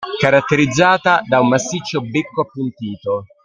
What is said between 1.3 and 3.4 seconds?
un massiccio becco appuntito.